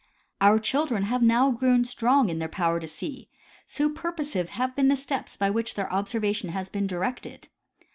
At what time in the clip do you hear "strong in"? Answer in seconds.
1.85-2.39